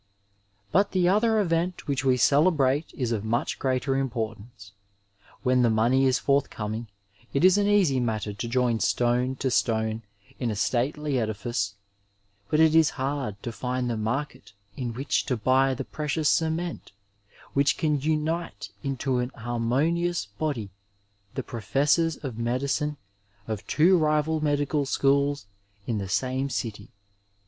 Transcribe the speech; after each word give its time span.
But 0.71 0.93
the 0.93 1.07
other 1.07 1.37
event 1.39 1.85
which 1.87 2.03
we 2.03 2.17
celebrate 2.17 2.91
is 2.95 3.11
of 3.11 3.23
much 3.23 3.59
greater 3.59 3.95
importance; 3.95 4.71
When 5.43 5.61
the 5.61 5.69
money 5.69 6.05
is 6.05 6.17
forthcoming 6.17 6.87
it 7.35 7.45
is 7.45 7.55
an 7.59 7.67
easy 7.67 7.99
matter 7.99 8.33
to 8.33 8.47
join 8.47 8.79
stone 8.79 9.35
to 9.35 9.51
stone 9.51 10.01
in 10.39 10.49
a 10.49 10.55
stately 10.55 11.19
edifice, 11.19 11.75
but 12.49 12.59
it 12.59 12.73
is 12.73 12.89
hard 12.97 13.43
to 13.43 13.51
find 13.51 13.91
the 13.91 13.95
market 13.95 14.53
in 14.75 14.95
which 14.95 15.27
to 15.27 15.37
buy 15.37 15.75
the 15.75 15.85
precious 15.85 16.29
cement 16.29 16.93
which 17.53 17.77
can 17.77 17.99
unite 18.01 18.71
into 18.81 19.19
an 19.19 19.29
harmonious 19.35 20.25
body 20.25 20.71
the 21.35 21.43
professors 21.43 22.17
of 22.23 22.39
medicine 22.39 22.97
of 23.47 23.67
two 23.67 23.99
rival 23.99 24.43
medical 24.43 24.87
schools 24.87 25.45
in 25.85 25.99
the 25.99 26.09
same 26.09 26.49
city. 26.49 26.89